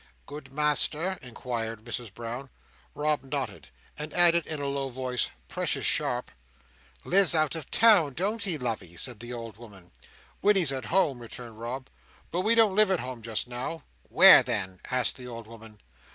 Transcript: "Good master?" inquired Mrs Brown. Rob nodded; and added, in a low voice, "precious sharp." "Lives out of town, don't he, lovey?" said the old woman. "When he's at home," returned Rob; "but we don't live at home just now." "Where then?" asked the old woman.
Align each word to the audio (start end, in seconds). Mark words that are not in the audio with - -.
"Good 0.25 0.51
master?" 0.51 1.19
inquired 1.21 1.83
Mrs 1.83 2.11
Brown. 2.11 2.49
Rob 2.95 3.23
nodded; 3.23 3.69
and 3.95 4.11
added, 4.15 4.47
in 4.47 4.59
a 4.59 4.65
low 4.65 4.89
voice, 4.89 5.29
"precious 5.47 5.85
sharp." 5.85 6.31
"Lives 7.03 7.35
out 7.35 7.53
of 7.55 7.69
town, 7.69 8.13
don't 8.13 8.41
he, 8.41 8.57
lovey?" 8.57 8.95
said 8.97 9.19
the 9.19 9.31
old 9.31 9.57
woman. 9.57 9.91
"When 10.39 10.55
he's 10.55 10.71
at 10.71 10.85
home," 10.85 11.19
returned 11.19 11.59
Rob; 11.59 11.87
"but 12.31 12.41
we 12.41 12.55
don't 12.55 12.75
live 12.75 12.89
at 12.89 13.01
home 13.01 13.21
just 13.21 13.47
now." 13.47 13.83
"Where 14.09 14.41
then?" 14.41 14.79
asked 14.89 15.17
the 15.17 15.27
old 15.27 15.45
woman. 15.45 15.79